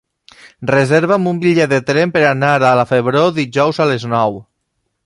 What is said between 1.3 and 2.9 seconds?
un bitllet de tren per anar a la